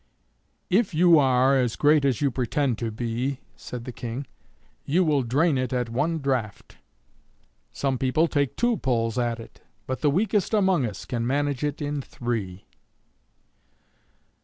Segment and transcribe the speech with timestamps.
[0.71, 4.25] "If you are as great as you pretend to be," said the King,
[4.83, 6.77] "you will drain it at one draught.
[7.71, 11.83] Some people take two pulls at it, but the weakest among us can manage it
[11.83, 12.65] in three."